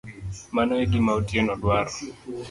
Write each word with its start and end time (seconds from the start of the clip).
Mano 0.55 0.73
e 0.83 0.85
gima 0.91 1.11
Otieno 1.19 1.53
dwaro. 1.61 1.91